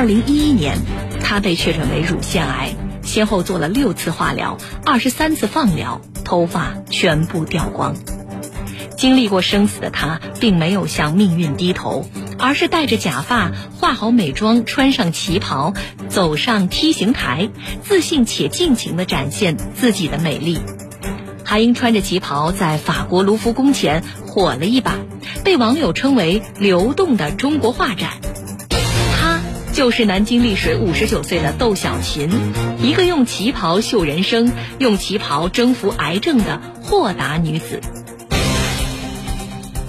[0.00, 0.78] 二零一一年，
[1.22, 4.56] 她被确诊为乳腺癌，先后做了六次化疗、
[4.86, 7.94] 二十三次放疗，头发全部掉光。
[8.96, 12.06] 经历过生死的她，并没有向命运低头，
[12.38, 15.74] 而是戴着假发、化好美妆、穿上旗袍，
[16.08, 17.50] 走上梯形台，
[17.82, 20.60] 自信且尽情地展现自己的美丽。
[21.44, 24.94] 韩英穿着旗袍在法国卢浮宫前火了一把，
[25.44, 28.12] 被网友称为“流动的中国画展”。
[29.72, 32.28] 就是南京丽水五十九岁的窦小琴，
[32.82, 37.80] 一个用旗袍秀人生、用旗袍征服癌症的豁达女子。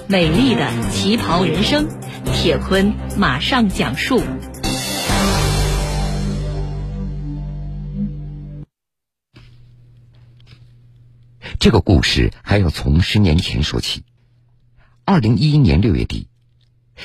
[0.08, 1.88] 美丽的旗袍人生，
[2.32, 4.22] 铁坤马上讲述。
[11.60, 14.04] 这个故事还要从十年前说起。
[15.06, 16.28] 二零一一年六月底，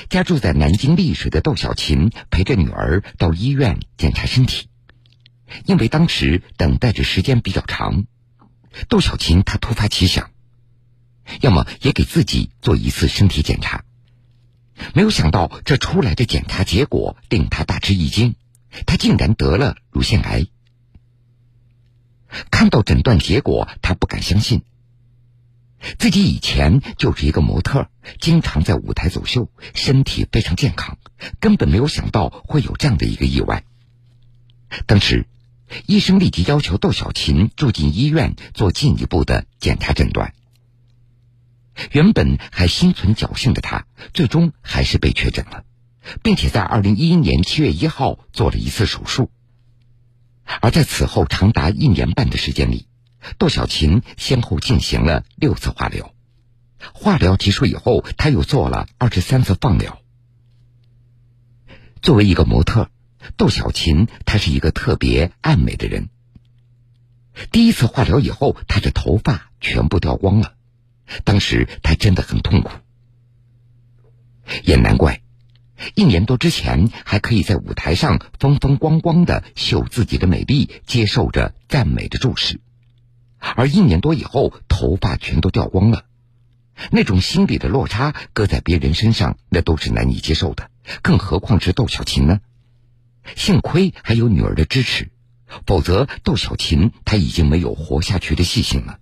[0.09, 4.67] 家住在南京丽水的窦小琴陪着女儿到医院检查身体，
[5.65, 8.05] 因为当时等待着时间比较长，
[8.89, 10.31] 窦小琴她突发奇想。
[11.41, 13.83] 要么也给自己做一次身体检查，
[14.93, 18.35] 没有想到这出来的检查结果令她大吃一惊，
[18.85, 20.47] 她竟然得了乳腺癌。
[22.51, 24.61] 看到诊断结果，他不敢相信，
[25.99, 27.89] 自己以前就是一个模特，
[28.19, 30.97] 经常在舞台走秀，身体非常健康，
[31.39, 33.63] 根本没有想到会有这样的一个意外。
[34.85, 35.27] 当时，
[35.85, 40.33] 医生立即要求窦小琴住进医院做进一步的检查诊断。
[41.91, 45.63] 原本还心存侥幸的他，最终还是被确诊了，
[46.23, 49.29] 并且在二零一一年七月一号做了一次手术。
[50.59, 52.87] 而在此后长达一年半的时间里，
[53.37, 56.13] 窦小琴先后进行了六次化疗。
[56.93, 59.99] 化疗结束以后，她又做了二十三次放疗。
[62.01, 62.89] 作为一个模特，
[63.35, 66.09] 窦小琴她是一个特别爱美的人。
[67.51, 70.53] 第一次化疗以后，她的头发全部掉光了。
[71.23, 72.69] 当时她真的很痛苦，
[74.63, 75.21] 也难怪，
[75.95, 82.59] 一年多之前还可以在舞台上风风光光的秀自己的美丽，接受着赞美的注视，
[83.39, 86.05] 而一年多以后头发全都掉光了，
[86.91, 90.69] 那种心理的落差，搁在别人身上那都是难以接受的，
[91.01, 92.41] 更何况是窦小琴呢？
[93.35, 95.11] 幸亏还有女儿的支持，
[95.65, 98.99] 否则窦小琴她已经没有活下去的信心了。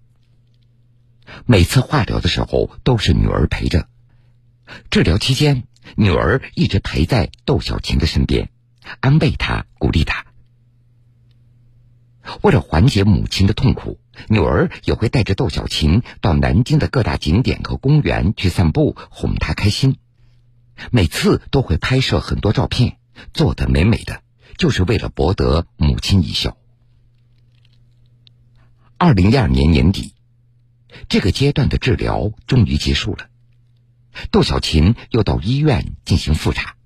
[1.45, 3.88] 每次化疗的时候都是女儿陪着，
[4.90, 5.63] 治疗期间
[5.95, 8.50] 女儿一直陪在窦小琴的身边，
[9.00, 10.25] 安慰她、鼓励她。
[12.41, 19.97] 为了缓解母亲的痛苦，女儿也会带着窦小琴到南京的各大景点和公园去散步，哄她开心。
[20.91, 22.97] 每次都会拍摄很多照片，
[23.33, 24.21] 做的美美的，
[24.57, 26.57] 就是为了博得母亲一笑。
[28.97, 30.13] 二零一二年年底。
[31.09, 33.27] 这个阶段的治疗终于结束了，
[34.31, 36.77] 窦小琴又到医院进行复查。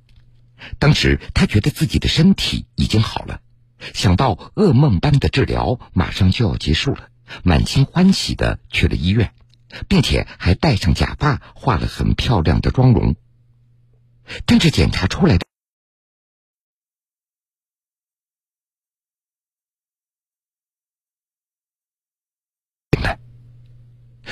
[0.79, 3.40] 当时她觉得自己的身体已经好了，
[3.94, 7.09] 想到噩梦般的治疗马上就要结束了，
[7.44, 9.34] 满心欢喜的去了医院，
[9.88, 13.16] 并且还戴上假发，化了很漂亮的妆容。
[14.45, 15.45] 但是检查出来的。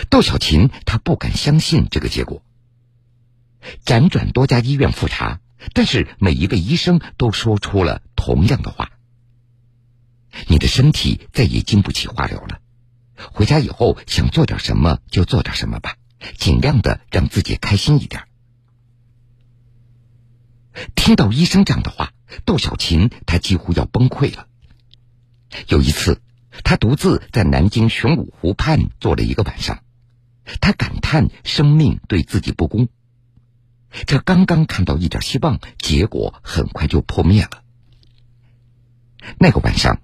[0.10, 2.44] 窦小琴她不敢相信这个结果，
[3.84, 5.42] 辗转多家医院复查，
[5.74, 8.92] 但是每一位医生都说出了同样的话
[10.48, 12.62] ：“你的身体再也经不起化疗了，
[13.34, 15.96] 回家以后想做点什么就做点什么吧，
[16.38, 18.24] 尽量的让自己开心一点。”
[20.96, 22.14] 听到医生这样的话，
[22.46, 24.48] 窦小琴她几乎要崩溃了。
[25.68, 26.22] 有一次，
[26.64, 29.84] 她独自在南京玄武湖畔坐了一个晚上。
[30.62, 32.88] 他感叹生命对自己不公，
[34.06, 37.64] 这刚刚看到一点希望，结果很快就破灭了。
[39.38, 40.00] 那个晚上，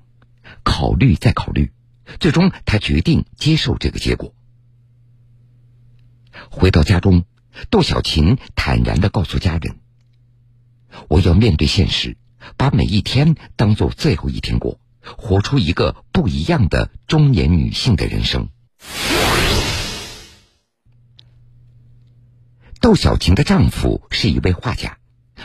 [0.63, 1.71] 考虑再考虑，
[2.19, 4.33] 最终他决定接受这个结果。
[6.49, 7.25] 回到家中，
[7.69, 9.79] 窦小琴坦然的告诉家人
[11.07, 12.17] ：“我要面对现实，
[12.57, 18.49] 把每一天当做最后一天过，活出一个不一样的中年女性的人生。”
[22.81, 24.97] 窦小琴的丈夫是一位画家，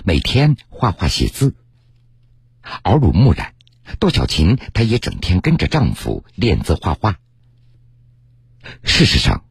[0.04, 1.54] 每天画画写字。
[2.84, 3.54] 耳濡目染，
[3.98, 7.18] 窦小琴她也整天跟着丈夫练字画画。
[8.82, 9.44] 事实上，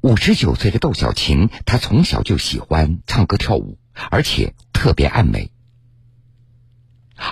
[0.00, 3.78] 五十九岁的窦小琴，她从小就喜欢唱歌跳舞，
[4.10, 5.50] 而且特别爱美。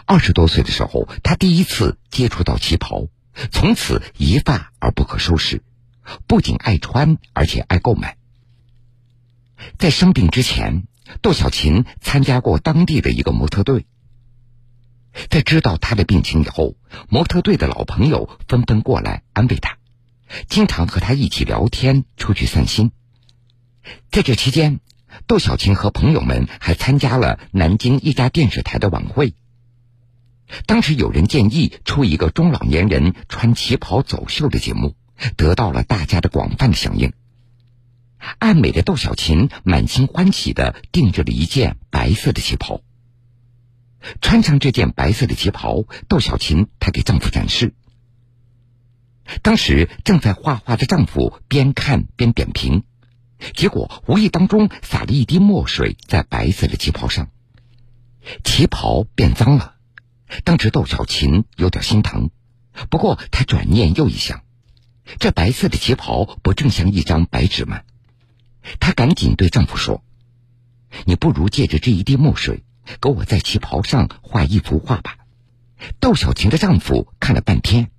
[0.06, 3.08] 二十多岁的时候，她第一次接触到旗袍，
[3.50, 5.62] 从此一发而不可收拾，
[6.26, 8.16] 不仅爱穿，而且爱购买。
[9.78, 10.88] 在生病之前，
[11.20, 13.86] 窦小琴参加过当地的一个模特队。
[15.30, 16.74] 在知道她的病情以后，
[17.08, 19.78] 模特队的老朋友纷纷过来安慰她，
[20.48, 22.92] 经常和她一起聊天，出去散心。
[24.10, 24.80] 在这期间，
[25.26, 29.34] 窦小琴和朋友们还参加了南京一家电视台的晚会。
[30.66, 34.94] 当时有人建议出一个中老年人穿旗袍走秀的节目，
[35.36, 37.12] 得到了大家的广泛的响应。
[38.38, 42.82] 爱美的窦小琴满心欢喜的定制了一件白色的旗袍。
[44.20, 47.74] 穿上这件白色的旗袍，窦小琴她给丈夫展示。
[49.42, 52.82] 当时正在画画的丈夫边看边点评，
[53.54, 57.30] 结果无意当中洒了一滴墨水在白色的旗袍上，
[58.44, 59.76] 旗袍变脏了。
[60.44, 62.30] 当时窦小琴有点心疼，
[62.90, 64.42] 不过她转念又一想，
[65.18, 67.82] 这白色的旗袍不正像一张白纸吗？
[68.80, 70.02] 她赶紧对丈夫说
[71.04, 72.64] ：“你不如借着这一滴墨水，
[73.00, 75.16] 给我在旗袍上画一幅画吧。”
[76.00, 77.90] 窦小琴的丈夫看了半天，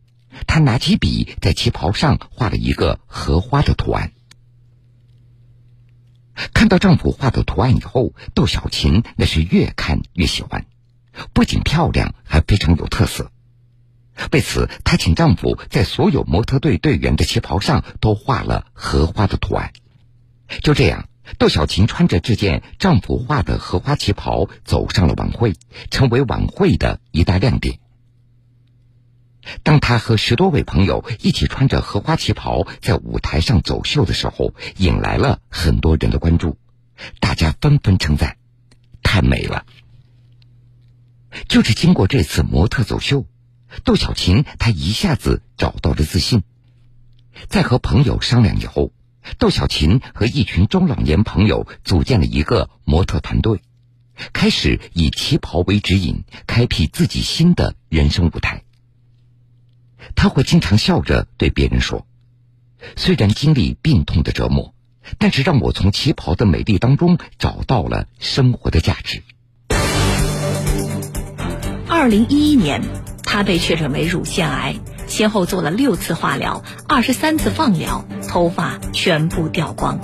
[0.47, 4.13] 他拿起笔在旗袍上画了一个荷花的图案。
[6.53, 10.65] 看到丈夫画的图案以后，窦小琴那是越看越喜欢，
[11.33, 13.31] 不仅漂亮，还非常有特色。
[14.31, 19.74] 为此，她请丈夫在所有模特队队员的旗袍上都画了荷花的图案。
[20.62, 25.53] 就这样，窦小琴穿着这件丈夫画的荷花旗袍走上了晚会，
[25.89, 27.79] 成为晚会的一大亮点。
[29.63, 36.57] 当她和十多位朋友一起穿着荷花旗袍在舞台上走秀的时候，引来了很多人的关注，
[37.19, 38.37] 大家纷纷称赞
[39.01, 39.65] ：“太美了！”
[41.49, 43.25] 就是经过这次模特走秀，
[43.83, 46.43] 窦小琴她一下子找到了自信，
[47.47, 48.91] 在和朋友商量以后。
[49.37, 53.61] 窦小琴和一群中老年朋友组建了一个模特团队，
[54.33, 58.63] 开始以旗袍为指引，开辟自己新的人生舞台。
[60.15, 62.05] 他会经常笑着对别人说
[62.97, 64.73] ：“虽然经历病痛的折磨，
[65.17, 69.23] 但是让我从旗袍的美丽当中找到了生活的价值。”
[71.87, 72.81] 二零一一年，
[73.23, 74.75] 他被确诊为乳腺癌。
[75.13, 80.00] 先后做了六次化疗，二十三次放疗，头发全部掉光。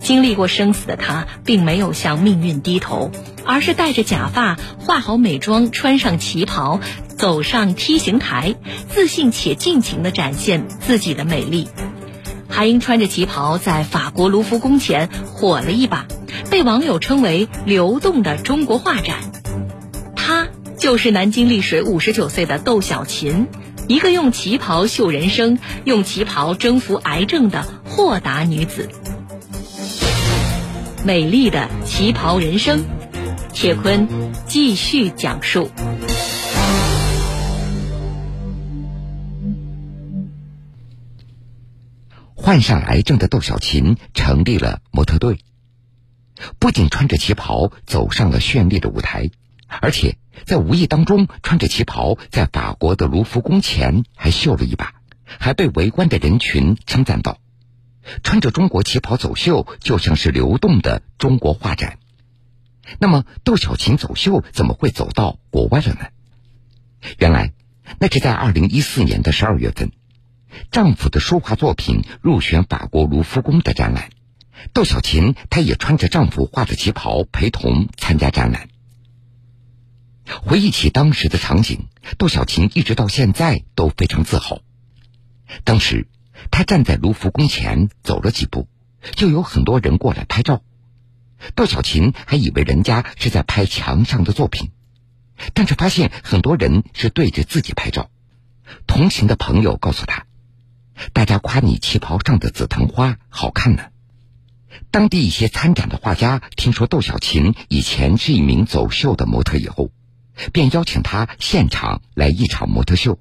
[0.00, 3.10] 经历过生死的他，并没有向命运低头，
[3.44, 6.80] 而是戴着假发，化好美妆，穿上旗袍，
[7.18, 8.54] 走上梯形台，
[8.88, 11.68] 自信且尽情地展现自己的美丽。
[12.48, 16.06] 还因穿着旗袍在法国卢浮宫前火了一把，
[16.50, 19.16] 被网友称为“流动的中国画展”。
[20.16, 20.48] 她
[20.78, 23.46] 就是南京丽水五十九岁的窦小琴。
[23.88, 28.88] 一个用旗袍秀人生、用旗袍征服癌症的豁达女子，
[31.04, 32.84] 美丽的旗袍人生，
[33.52, 34.08] 铁坤
[34.48, 35.70] 继续讲述。
[42.34, 45.38] 患上癌症的窦小琴成立了模特队，
[46.58, 49.30] 不仅穿着旗袍走上了绚丽的舞台。
[49.80, 57.38] 而且在无意当中穿着旗袍，在法国的卢浮宫前还秀了一把，还被围观的人群称赞道
[58.22, 61.98] ：“穿着中国旗袍走秀，就像是流动的中国画展。”
[63.00, 66.06] 那么，窦小琴走秀怎么会走到国外了呢？
[67.18, 67.52] 原来，
[67.98, 69.90] 那是在二零一四年的十二月份，
[70.70, 74.10] 丈夫的书画作品入选法国卢浮宫的展览，
[74.72, 78.68] 窦小琴她也穿着丈夫画的旗袍陪同参加展览。
[80.26, 81.86] 回忆起当时的场景，
[82.18, 84.60] 窦小琴一直到现在都非常自豪。
[85.64, 86.08] 当时，
[86.50, 88.68] 她站在卢浮宫前走了几步，
[89.14, 90.62] 就有很多人过来拍照。
[91.54, 94.70] 窦小琴还以为人家是在拍墙上的作品，
[95.54, 98.10] 但是发现很多人是对着自己拍照。
[98.86, 100.26] 同行的朋友告诉她
[101.12, 103.84] ：“大家夸你旗袍上的紫藤花好看呢。”
[104.90, 109.90] 当地一些参展的画家听说窦小琴以前是一名走秀的模特以后。
[110.52, 113.18] 便邀请他现场来一场模特秀，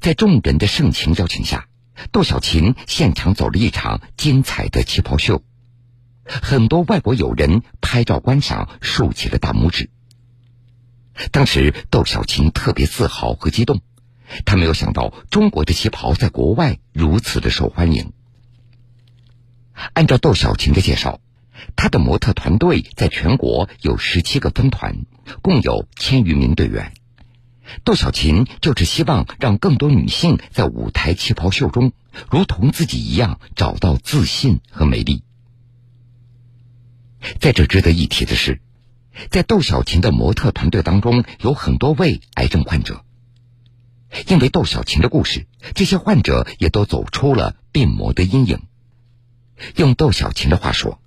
[0.00, 1.68] 在众人的盛情邀请下，
[2.12, 5.42] 窦小琴现场走了一场精彩的旗袍秀，
[6.24, 9.90] 很多外国友人拍照观赏，竖起了大拇指。
[11.30, 13.80] 当时窦小琴特别自豪和激动，
[14.44, 18.12] 她没有想到中国的旗袍在国外如此的受欢迎。
[19.92, 21.20] 按照窦小琴的介绍，
[21.76, 25.06] 他的模特团队在全国有十七个分团，
[25.42, 26.92] 共有千余名队员。
[27.82, 31.92] 窦小琴就是希望让更多女性在舞台旗袍秀中，
[32.30, 35.24] 如同自己一样找到自信和美丽。
[37.40, 38.60] 在这值得一提的是，
[39.30, 43.02] 在窦小琴的模特团队当中，有很多位癌症患者。
[44.28, 48.60] 因为窦小琴的故事，这些患者也都走出了病魔的阴影。
[49.74, 51.00] 用窦小琴的话说：“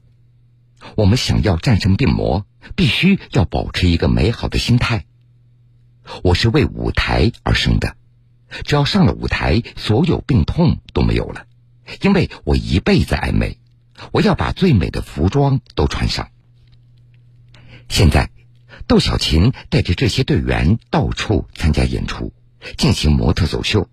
[0.95, 5.05] 我们想要战胜病魔，必须要保持一个美好的心态。
[6.23, 7.95] 我是为舞台而生的，
[8.63, 11.45] 只要上了舞台，所有病痛都没有了。
[12.01, 13.59] 因为我一辈子爱美，
[14.11, 16.29] 我要把最美的服装都穿上。”
[17.89, 18.29] 现在，
[18.87, 22.33] 窦小琴带着这些队员到处参加演出。
[22.75, 23.87] 进行模特走秀，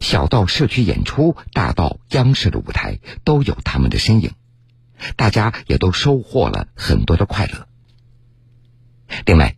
[0.00, 4.32] 小到社区演出，大到央视的舞台，都有他们的身影。
[5.16, 7.66] 大家也都收获了很多的快乐。
[9.26, 9.56] 另外，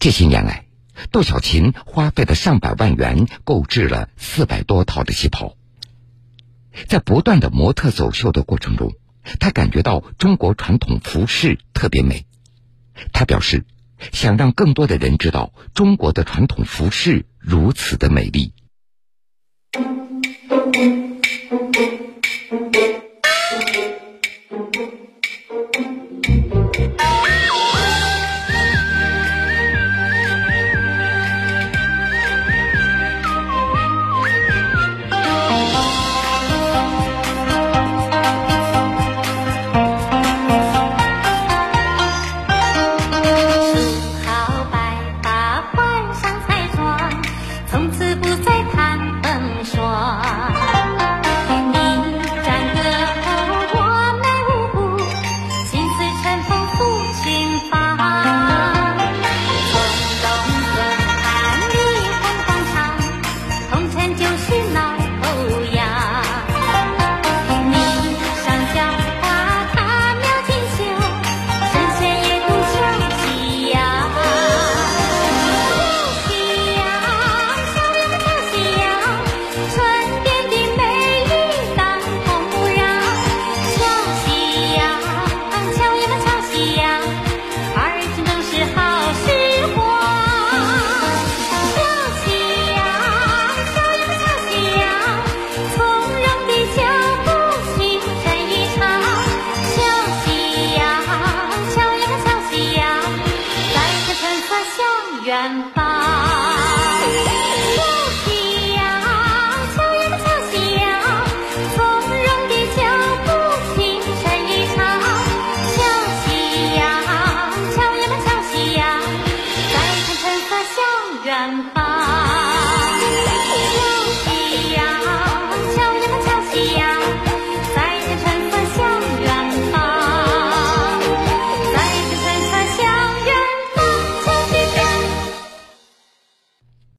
[0.00, 0.66] 这些年来，
[1.10, 5.56] 窦小琴花费了上百万元购置了四百多套的旗袍。
[6.88, 8.92] 在不断的模特走秀的过程中，
[9.40, 12.26] 她感觉到中国传统服饰特别美。
[13.12, 13.64] 她表示。
[14.10, 18.52] 想让更多的人知道中国的传统服饰如此的美丽。